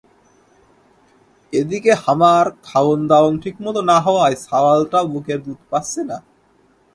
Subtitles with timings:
[1.53, 6.17] এদিকে হামার খাওন দাওন ঠিকমতো না হওয়ায় ছাওয়ালটাও বুকের দুধ প্যাচ্চে না।